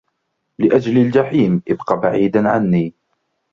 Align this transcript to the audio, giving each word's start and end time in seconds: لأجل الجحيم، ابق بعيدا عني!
لأجل 0.59 0.97
الجحيم، 0.97 1.61
ابق 1.69 1.93
بعيدا 1.93 2.49
عني! 2.49 2.93